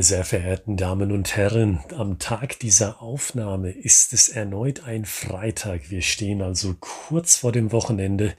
[0.00, 5.90] Meine sehr verehrten Damen und Herren, am Tag dieser Aufnahme ist es erneut ein Freitag.
[5.90, 8.34] Wir stehen also kurz vor dem Wochenende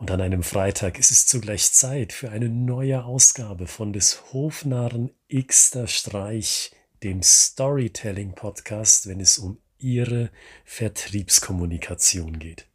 [0.00, 5.10] und an einem Freitag ist es zugleich Zeit für eine neue Ausgabe von des Hofnarren
[5.34, 10.28] Xter Streich, dem Storytelling Podcast, wenn es um Ihre
[10.66, 12.66] Vertriebskommunikation geht.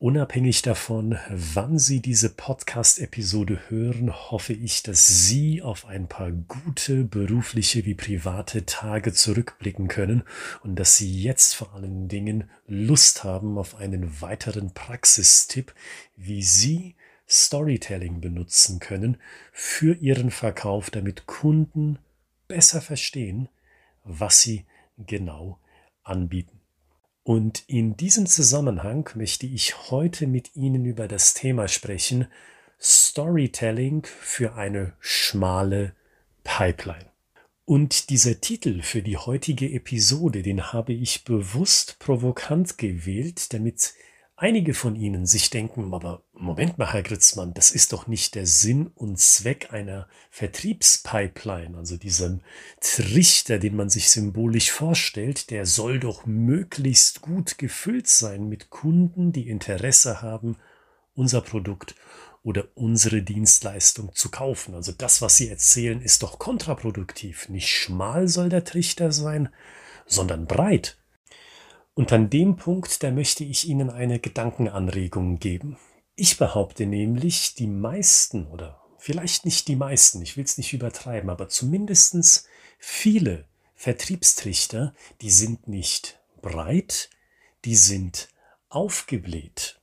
[0.00, 7.02] Unabhängig davon, wann Sie diese Podcast-Episode hören, hoffe ich, dass Sie auf ein paar gute
[7.02, 10.22] berufliche wie private Tage zurückblicken können
[10.62, 15.74] und dass Sie jetzt vor allen Dingen Lust haben auf einen weiteren Praxistipp,
[16.14, 16.94] wie Sie
[17.28, 19.16] Storytelling benutzen können
[19.50, 21.98] für Ihren Verkauf, damit Kunden
[22.46, 23.48] besser verstehen,
[24.04, 24.64] was Sie
[24.96, 25.58] genau
[26.04, 26.57] anbieten.
[27.28, 32.26] Und in diesem Zusammenhang möchte ich heute mit Ihnen über das Thema sprechen,
[32.80, 35.94] Storytelling für eine schmale
[36.42, 37.04] Pipeline.
[37.66, 43.92] Und dieser Titel für die heutige Episode, den habe ich bewusst provokant gewählt, damit
[44.38, 48.46] einige von Ihnen sich denken, aber Moment mal, Herr Gritzmann, das ist doch nicht der
[48.46, 52.40] Sinn und Zweck einer Vertriebspipeline, also diesem
[52.80, 59.32] Trichter, den man sich symbolisch vorstellt, der soll doch möglichst gut gefüllt sein mit Kunden,
[59.32, 60.56] die Interesse haben,
[61.14, 61.96] unser Produkt
[62.44, 64.74] oder unsere Dienstleistung zu kaufen.
[64.74, 67.48] Also das, was Sie erzählen, ist doch kontraproduktiv.
[67.48, 69.48] Nicht schmal soll der Trichter sein,
[70.06, 70.97] sondern breit.
[71.98, 75.78] Und an dem Punkt, da möchte ich Ihnen eine Gedankenanregung geben.
[76.14, 81.28] Ich behaupte nämlich, die meisten oder vielleicht nicht die meisten, ich will es nicht übertreiben,
[81.28, 82.46] aber zumindestens
[82.78, 87.10] viele Vertriebstrichter, die sind nicht breit,
[87.64, 88.28] die sind
[88.68, 89.80] aufgebläht.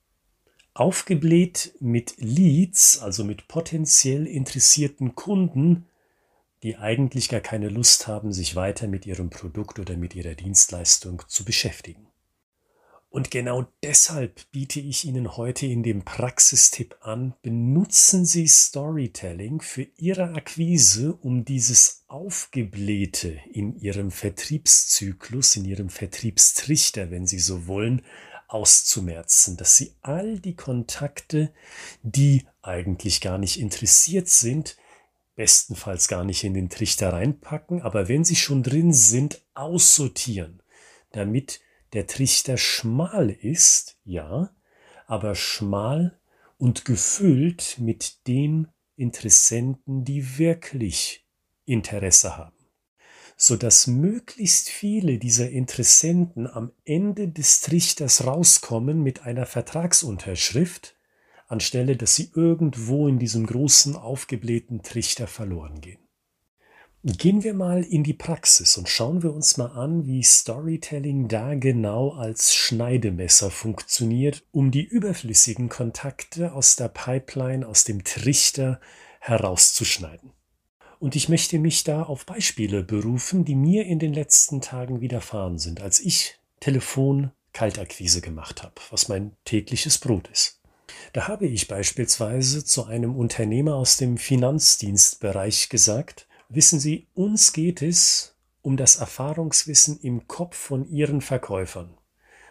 [0.73, 5.85] Aufgebläht mit Leads, also mit potenziell interessierten Kunden,
[6.65, 11.21] die eigentlich gar keine Lust haben, sich weiter mit ihrem Produkt oder mit ihrer Dienstleistung
[11.27, 12.07] zu beschäftigen.
[13.11, 19.85] Und genau deshalb biete ich Ihnen heute in dem Praxistipp an, benutzen Sie Storytelling für
[19.97, 28.01] Ihre Akquise, um dieses Aufgeblähte in Ihrem Vertriebszyklus, in Ihrem Vertriebstrichter, wenn Sie so wollen,
[28.47, 31.53] auszumerzen, dass Sie all die Kontakte,
[32.01, 34.77] die eigentlich gar nicht interessiert sind,
[35.35, 40.61] bestenfalls gar nicht in den Trichter reinpacken, aber wenn sie schon drin sind, aussortieren,
[41.11, 41.59] damit
[41.93, 44.53] der Trichter schmal ist, ja,
[45.07, 46.19] aber schmal
[46.57, 51.25] und gefüllt mit den Interessenten, die wirklich
[51.65, 52.55] Interesse haben,
[53.35, 60.95] so dass möglichst viele dieser Interessenten am Ende des Trichters rauskommen mit einer Vertragsunterschrift,
[61.47, 65.99] anstelle dass sie irgendwo in diesem großen aufgeblähten Trichter verloren gehen.
[67.07, 71.53] Gehen wir mal in die Praxis und schauen wir uns mal an, wie Storytelling da
[71.53, 78.81] genau als Schneidemesser funktioniert, um die überflüssigen Kontakte aus der Pipeline, aus dem Trichter
[79.19, 80.31] herauszuschneiden.
[80.97, 85.59] Und ich möchte mich da auf Beispiele berufen, die mir in den letzten Tagen widerfahren
[85.59, 90.59] sind, als ich Telefon Kaltakquise gemacht habe, was mein tägliches Brot ist.
[91.13, 97.81] Da habe ich beispielsweise zu einem Unternehmer aus dem Finanzdienstbereich gesagt, wissen Sie, uns geht
[97.81, 101.97] es um das Erfahrungswissen im Kopf von Ihren Verkäufern.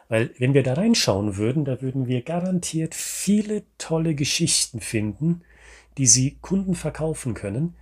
[0.08, 5.42] Weil wenn wir da reinschauen würden, da würden wir garantiert viele tolle Geschichten finden,
[5.98, 7.74] die Sie Kunden verkaufen können,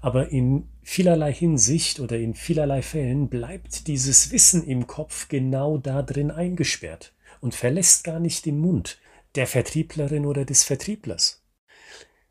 [0.00, 6.02] aber in vielerlei Hinsicht oder in vielerlei Fällen bleibt dieses Wissen im Kopf genau da
[6.02, 8.98] drin eingesperrt und verlässt gar nicht den Mund
[9.34, 11.42] der Vertrieblerin oder des Vertrieblers.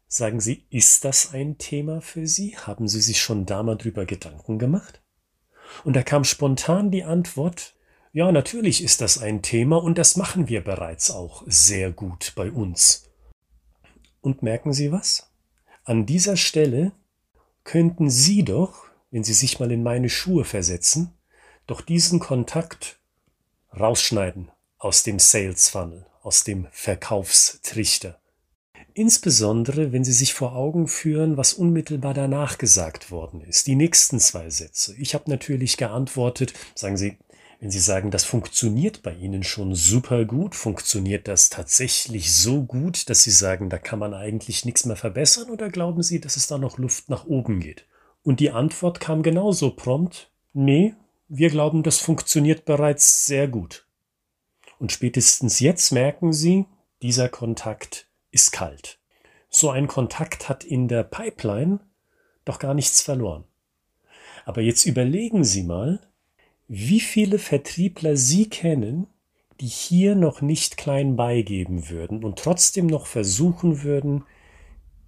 [0.07, 2.57] Sagen Sie, ist das ein Thema für Sie?
[2.57, 5.01] Haben Sie sich schon da mal drüber Gedanken gemacht?
[5.83, 7.75] Und da kam spontan die Antwort,
[8.11, 12.51] ja, natürlich ist das ein Thema und das machen wir bereits auch sehr gut bei
[12.51, 13.09] uns.
[14.19, 15.31] Und merken Sie was?
[15.85, 16.91] An dieser Stelle
[17.63, 21.13] könnten Sie doch, wenn Sie sich mal in meine Schuhe versetzen,
[21.67, 22.99] doch diesen Kontakt
[23.79, 28.19] rausschneiden aus dem Sales Funnel aus dem Verkaufstrichter.
[28.93, 33.67] Insbesondere, wenn Sie sich vor Augen führen, was unmittelbar danach gesagt worden ist.
[33.67, 34.95] Die nächsten zwei Sätze.
[34.97, 37.17] Ich habe natürlich geantwortet, sagen Sie,
[37.61, 43.09] wenn Sie sagen, das funktioniert bei Ihnen schon super gut, funktioniert das tatsächlich so gut,
[43.09, 46.47] dass Sie sagen, da kann man eigentlich nichts mehr verbessern oder glauben Sie, dass es
[46.47, 47.85] da noch Luft nach oben geht?
[48.23, 50.95] Und die Antwort kam genauso prompt, nee,
[51.27, 53.85] wir glauben, das funktioniert bereits sehr gut.
[54.81, 56.65] Und spätestens jetzt merken Sie,
[57.03, 58.97] dieser Kontakt ist kalt.
[59.47, 61.81] So ein Kontakt hat in der Pipeline
[62.45, 63.43] doch gar nichts verloren.
[64.43, 65.99] Aber jetzt überlegen Sie mal,
[66.67, 69.05] wie viele Vertriebler Sie kennen,
[69.59, 74.23] die hier noch nicht klein beigeben würden und trotzdem noch versuchen würden,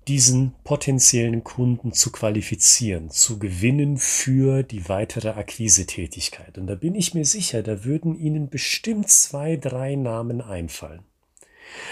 [0.08, 6.58] diesen potenziellen Kunden zu qualifizieren, zu gewinnen für die weitere Akquisetätigkeit.
[6.58, 11.04] Und da bin ich mir sicher, da würden Ihnen bestimmt zwei, drei Namen einfallen.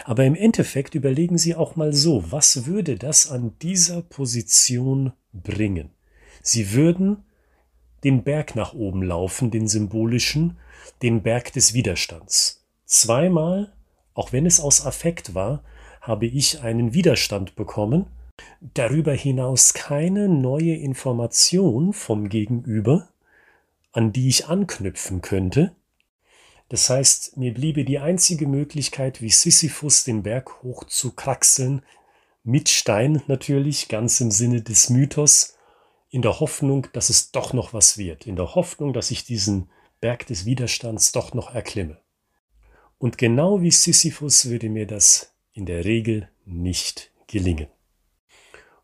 [0.03, 5.89] Aber im Endeffekt überlegen Sie auch mal so, was würde das an dieser Position bringen?
[6.41, 7.23] Sie würden
[8.03, 10.57] den Berg nach oben laufen, den symbolischen,
[11.01, 12.65] den Berg des Widerstands.
[12.85, 13.73] Zweimal,
[14.13, 15.63] auch wenn es aus Affekt war,
[16.01, 18.07] habe ich einen Widerstand bekommen,
[18.73, 23.07] darüber hinaus keine neue Information vom Gegenüber,
[23.91, 25.75] an die ich anknüpfen könnte.
[26.69, 31.81] Das heißt, mir bliebe die einzige Möglichkeit, wie Sisyphus den Berg hoch zu kraxeln,
[32.43, 35.55] mit Stein natürlich, ganz im Sinne des Mythos,
[36.09, 39.69] in der Hoffnung, dass es doch noch was wird, in der Hoffnung, dass ich diesen
[39.99, 41.99] Berg des Widerstands doch noch erklimme.
[42.97, 47.67] Und genau wie Sisyphus würde mir das in der Regel nicht gelingen.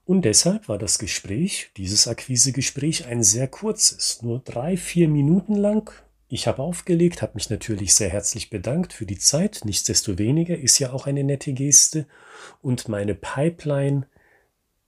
[0.05, 5.91] Und deshalb war das Gespräch, dieses Akquisegespräch, ein sehr kurzes, nur drei, vier Minuten lang.
[6.29, 9.61] Ich habe aufgelegt, habe mich natürlich sehr herzlich bedankt für die Zeit.
[9.65, 12.05] Nichtsdestoweniger ist ja auch eine nette Geste.
[12.61, 14.07] Und meine Pipeline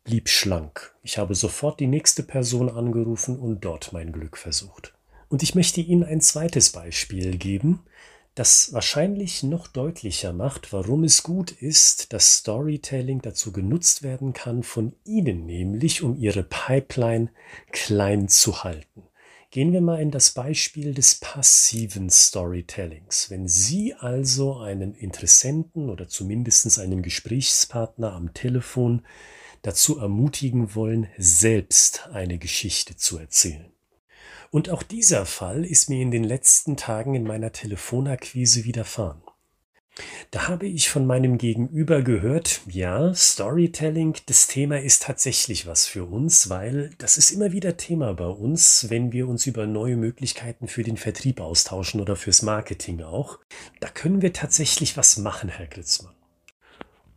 [0.05, 0.95] blieb schlank.
[1.03, 4.93] Ich habe sofort die nächste Person angerufen und dort mein Glück versucht.
[5.27, 7.83] Und ich möchte Ihnen ein zweites Beispiel geben,
[8.39, 14.63] das wahrscheinlich noch deutlicher macht, warum es gut ist, dass Storytelling dazu genutzt werden kann,
[14.63, 17.31] von Ihnen nämlich, um Ihre Pipeline
[17.73, 19.03] klein zu halten.
[19.51, 23.29] Gehen wir mal in das Beispiel des passiven Storytellings.
[23.29, 29.05] Wenn Sie also einen Interessenten oder zumindest einen Gesprächspartner am Telefon
[29.63, 33.69] dazu ermutigen wollen, selbst eine Geschichte zu erzählen.
[34.51, 39.21] Und auch dieser Fall ist mir in den letzten Tagen in meiner Telefonakquise widerfahren.
[40.31, 46.05] Da habe ich von meinem Gegenüber gehört, ja, Storytelling, das Thema ist tatsächlich was für
[46.05, 50.67] uns, weil das ist immer wieder Thema bei uns, wenn wir uns über neue Möglichkeiten
[50.67, 53.39] für den Vertrieb austauschen oder fürs Marketing auch.
[53.79, 56.18] Da können wir tatsächlich was machen, Herr Gritzmann.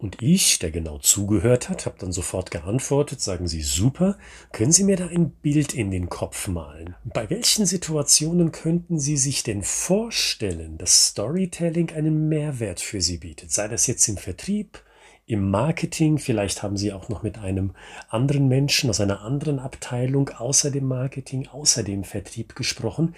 [0.03, 4.19] Und ich, der genau zugehört hat, habe dann sofort geantwortet, sagen Sie super,
[4.51, 6.97] können Sie mir da ein Bild in den Kopf malen?
[7.05, 13.53] Bei welchen Situationen könnten Sie sich denn vorstellen, dass Storytelling einen Mehrwert für Sie bietet?
[13.53, 14.83] Sei das jetzt im Vertrieb,
[15.25, 17.77] im Marketing, vielleicht haben Sie auch noch mit einem
[18.09, 23.15] anderen Menschen aus einer anderen Abteilung außer dem Marketing, außer dem Vertrieb gesprochen.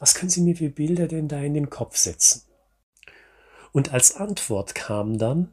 [0.00, 2.42] Was können Sie mir für Bilder denn da in den Kopf setzen?
[3.72, 5.50] Und als Antwort kam dann,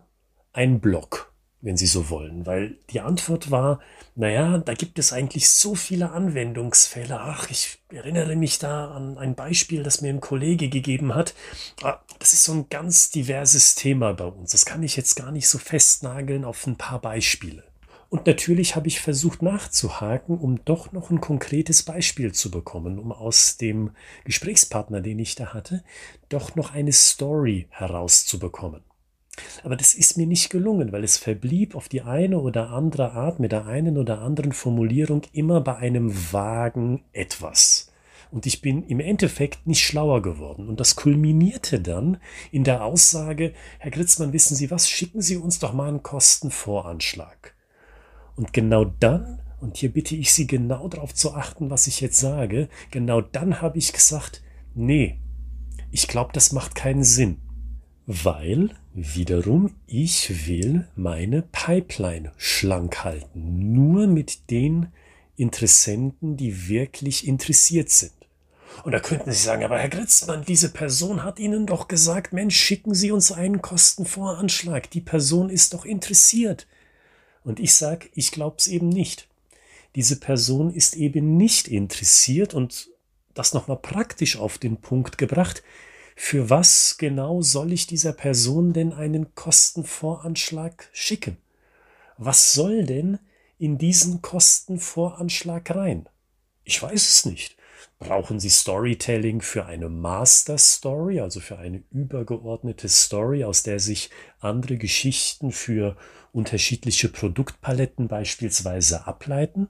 [0.53, 3.79] ein Block, wenn Sie so wollen, weil die Antwort war,
[4.15, 7.19] naja, da gibt es eigentlich so viele Anwendungsfälle.
[7.19, 11.33] Ach, ich erinnere mich da an ein Beispiel, das mir ein Kollege gegeben hat.
[11.81, 14.51] Ah, das ist so ein ganz diverses Thema bei uns.
[14.51, 17.63] Das kann ich jetzt gar nicht so festnageln auf ein paar Beispiele.
[18.09, 23.11] Und natürlich habe ich versucht nachzuhaken, um doch noch ein konkretes Beispiel zu bekommen, um
[23.11, 23.89] aus dem
[24.23, 25.83] Gesprächspartner, den ich da hatte,
[26.29, 28.83] doch noch eine Story herauszubekommen.
[29.63, 33.39] Aber das ist mir nicht gelungen, weil es verblieb auf die eine oder andere Art
[33.39, 37.91] mit der einen oder anderen Formulierung immer bei einem vagen etwas.
[38.31, 40.67] Und ich bin im Endeffekt nicht schlauer geworden.
[40.67, 42.17] Und das kulminierte dann
[42.51, 47.55] in der Aussage, Herr Gritzmann, wissen Sie was, schicken Sie uns doch mal einen Kostenvoranschlag.
[48.35, 52.19] Und genau dann, und hier bitte ich Sie genau darauf zu achten, was ich jetzt
[52.19, 54.41] sage, genau dann habe ich gesagt,
[54.73, 55.19] nee,
[55.91, 57.37] ich glaube, das macht keinen Sinn
[58.05, 64.87] weil wiederum ich will meine Pipeline schlank halten, nur mit den
[65.35, 68.11] Interessenten, die wirklich interessiert sind.
[68.83, 72.57] Und da könnten Sie sagen, aber Herr Gritzmann, diese Person hat Ihnen doch gesagt, Mensch,
[72.57, 74.89] schicken Sie uns einen Kostenvoranschlag.
[74.89, 76.67] Die Person ist doch interessiert.
[77.43, 79.27] Und ich sage, ich glaube es eben nicht.
[79.95, 82.89] Diese Person ist eben nicht interessiert und
[83.35, 85.63] das nochmal praktisch auf den Punkt gebracht
[86.15, 91.37] für was genau soll ich dieser Person denn einen Kostenvoranschlag schicken?
[92.17, 93.19] Was soll denn
[93.57, 96.07] in diesen Kostenvoranschlag rein?
[96.63, 97.57] Ich weiß es nicht.
[97.99, 104.09] Brauchen Sie Storytelling für eine Master Story, also für eine übergeordnete Story, aus der sich
[104.39, 105.95] andere Geschichten für
[106.31, 109.69] unterschiedliche Produktpaletten beispielsweise ableiten?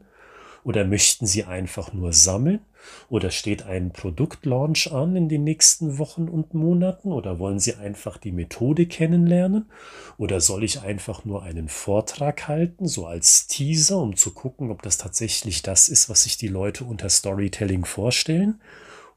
[0.63, 2.61] Oder möchten Sie einfach nur sammeln?
[3.09, 7.11] Oder steht ein Produktlaunch an in den nächsten Wochen und Monaten?
[7.11, 9.69] Oder wollen Sie einfach die Methode kennenlernen?
[10.17, 14.81] Oder soll ich einfach nur einen Vortrag halten, so als Teaser, um zu gucken, ob
[14.81, 18.61] das tatsächlich das ist, was sich die Leute unter Storytelling vorstellen?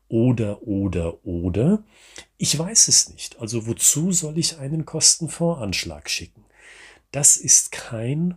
[0.08, 1.82] Oder, oder, oder?
[2.38, 3.40] Ich weiß es nicht.
[3.40, 6.44] Also wozu soll ich einen Kostenvoranschlag schicken?
[7.10, 8.36] Das ist kein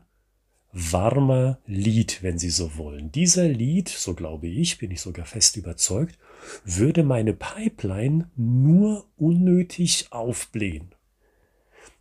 [0.72, 3.12] warmer Lied, wenn Sie so wollen.
[3.12, 6.18] Dieser Lied, so glaube ich, bin ich sogar fest überzeugt,
[6.64, 10.94] würde meine Pipeline nur unnötig aufblähen.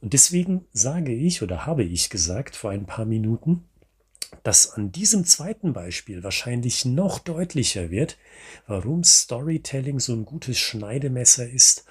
[0.01, 3.65] Und deswegen sage ich oder habe ich gesagt vor ein paar Minuten,
[4.43, 8.19] dass an diesem zweiten Beispiel wahrscheinlich noch deutlicher wird,
[8.67, 11.85] warum Storytelling so ein gutes Schneidemesser ist,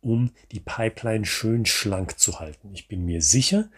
[0.00, 2.70] um die Pipeline schön schlank zu halten.
[2.72, 3.68] Ich bin mir sicher,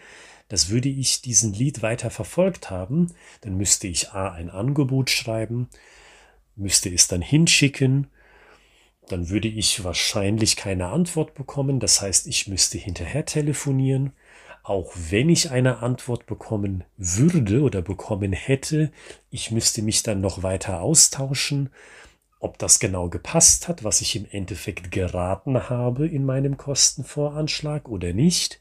[0.53, 3.07] dass würde ich diesen Lied weiter verfolgt haben,
[3.41, 5.71] dann müsste ich A ein Angebot schreiben,
[6.57, 8.09] müsste es dann hinschicken,
[9.09, 14.13] dann würde ich wahrscheinlich keine Antwort bekommen, das heißt, ich müsste hinterher telefonieren.
[14.63, 18.93] Auch wenn ich eine Antwort bekommen würde oder bekommen hätte,
[19.31, 21.71] ich müsste mich dann noch weiter austauschen,
[22.41, 28.13] ob das genau gepasst hat, was ich im Endeffekt geraten habe in meinem Kostenvoranschlag oder
[28.13, 28.61] nicht.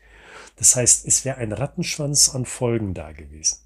[0.56, 3.60] Das heißt, es wäre ein Rattenschwanz an Folgen da gewesen.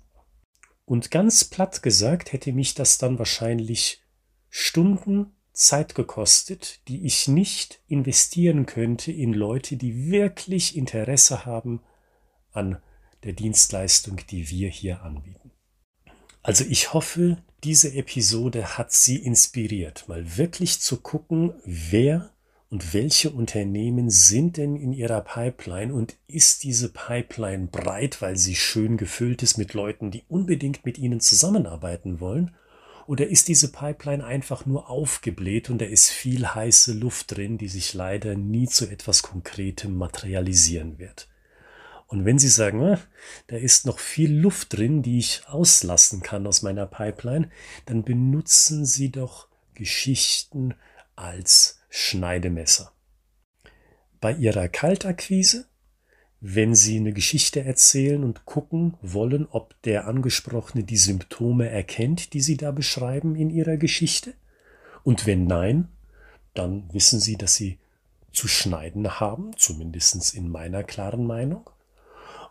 [0.85, 4.03] Und ganz platt gesagt hätte mich das dann wahrscheinlich
[4.49, 11.81] Stunden Zeit gekostet, die ich nicht investieren könnte in Leute, die wirklich Interesse haben
[12.51, 12.81] an
[13.23, 15.51] der Dienstleistung, die wir hier anbieten.
[16.43, 22.34] Also ich hoffe, diese Episode hat Sie inspiriert, mal wirklich zu gucken, wer
[22.69, 28.55] und welche Unternehmen sind denn in Ihrer Pipeline und ist diese Pipeline breit, weil sie
[28.55, 32.55] schön gefüllt ist mit Leuten, die unbedingt mit Ihnen zusammenarbeiten wollen?
[33.07, 37.67] Oder ist diese Pipeline einfach nur aufgebläht und da ist viel heiße Luft drin, die
[37.67, 41.27] sich leider nie zu etwas Konkretem materialisieren wird?
[42.07, 42.99] Und wenn Sie sagen, ah,
[43.47, 47.49] da ist noch viel Luft drin, die ich auslassen kann aus meiner Pipeline,
[47.85, 50.73] dann benutzen Sie doch Geschichten
[51.15, 52.91] als Schneidemesser.
[54.19, 55.65] Bei Ihrer Kaltakquise,
[56.41, 62.41] wenn Sie eine Geschichte erzählen und gucken wollen, ob der Angesprochene die Symptome erkennt, die
[62.41, 64.33] Sie da beschreiben in Ihrer Geschichte,
[65.03, 65.87] und wenn nein,
[66.53, 67.79] dann wissen Sie, dass Sie
[68.33, 71.69] zu schneiden haben, zumindest in meiner klaren Meinung.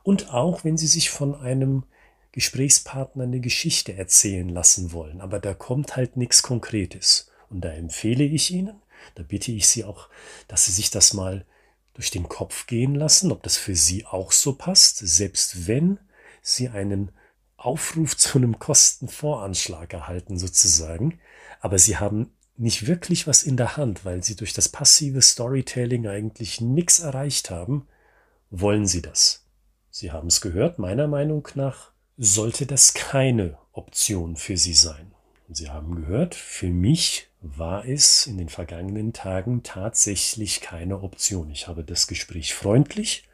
[0.04, 1.84] Und auch wenn Sie sich von einem
[2.32, 7.30] Gesprächspartner eine Geschichte erzählen lassen wollen, aber da kommt halt nichts Konkretes.
[7.50, 8.80] Und da empfehle ich Ihnen,
[9.14, 10.08] da bitte ich Sie auch,
[10.49, 11.44] dass Sie sich das mal
[11.94, 15.99] durch den Kopf gehen lassen, ob das für Sie auch so passt, selbst wenn
[16.42, 17.12] Sie einen
[17.56, 21.20] Aufruf zu einem Kostenvoranschlag erhalten sozusagen,
[21.61, 26.06] aber Sie haben nicht wirklich was in der Hand, weil Sie durch das passive Storytelling
[26.06, 27.88] eigentlich nichts erreicht haben,
[28.50, 29.46] wollen Sie das.
[29.90, 35.12] Sie haben es gehört, meiner Meinung nach sollte das keine Option für Sie sein.
[35.49, 41.50] Sie haben gehört, für mich war es in den vergangenen Tagen tatsächlich keine Option.
[41.50, 43.28] Ich habe das Gespräch freundlich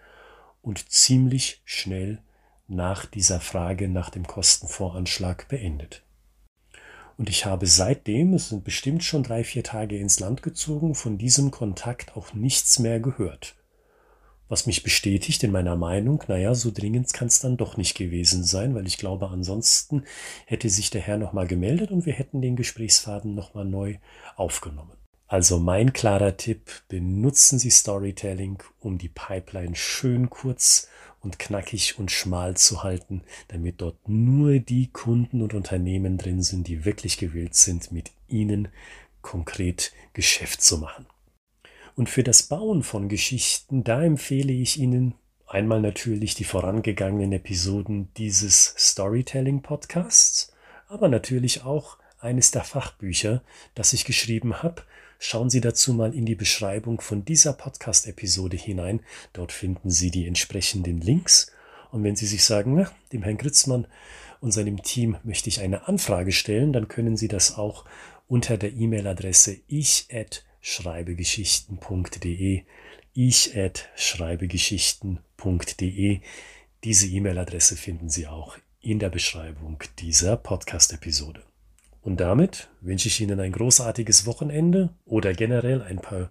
[0.63, 2.19] und ziemlich schnell
[2.67, 6.03] nach dieser Frage nach dem Kostenvoranschlag beendet.
[7.17, 11.17] Und ich habe seitdem, es sind bestimmt schon drei, vier Tage ins Land gezogen, von
[11.17, 13.60] diesem Kontakt auch nichts mehr gehört
[14.51, 18.43] was mich bestätigt in meiner Meinung, naja, so dringend kann es dann doch nicht gewesen
[18.43, 20.03] sein, weil ich glaube, ansonsten
[20.45, 23.97] hätte sich der Herr nochmal gemeldet und wir hätten den Gesprächsfaden nochmal neu
[24.35, 24.91] aufgenommen.
[25.29, 30.89] Also mein klarer Tipp, benutzen Sie Storytelling, um die Pipeline schön kurz
[31.21, 36.67] und knackig und schmal zu halten, damit dort nur die Kunden und Unternehmen drin sind,
[36.67, 38.69] die wirklich gewillt sind, mit Ihnen
[39.23, 41.07] konkret Geschäft zu machen.
[41.97, 45.15] Und für das Bauen von Geschichten, da empfehle ich Ihnen
[45.47, 50.53] einmal natürlich die vorangegangenen Episoden dieses Storytelling-Podcasts,
[50.89, 53.43] aber natürlich auch eines der Fachbücher,
[53.75, 54.83] das ich geschrieben habe.
[55.19, 59.01] Schauen Sie dazu mal in die Beschreibung von dieser Podcast-Episode hinein.
[59.33, 61.53] Dort finden Sie die entsprechenden Links.
[61.91, 63.87] Und wenn Sie sich sagen, na, dem Herrn Gritzmann
[64.41, 67.85] und seinem Team möchte ich eine Anfrage stellen, dann können Sie das auch
[68.29, 72.65] unter der E-Mail-Adresse ich@ schreibegeschichten.de,
[73.13, 76.21] ich at schreibegeschichten.de.
[76.85, 81.43] Diese E-Mail-Adresse finden Sie auch in der Beschreibung dieser Podcast-Episode.
[82.03, 86.31] Und damit wünsche ich Ihnen ein großartiges Wochenende oder generell ein paar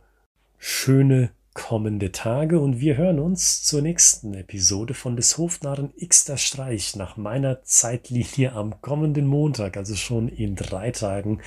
[0.58, 6.96] schöne kommende Tage und wir hören uns zur nächsten Episode von des Hofnarren Xter Streich
[6.96, 11.42] nach meiner Zeitlinie am kommenden Montag, also schon in drei Tagen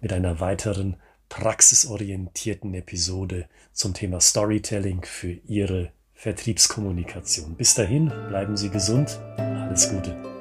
[0.00, 0.96] mit einer weiteren
[1.28, 7.54] praxisorientierten Episode zum Thema Storytelling für Ihre Vertriebskommunikation.
[7.54, 10.33] Bis dahin, bleiben Sie gesund, alles Gute.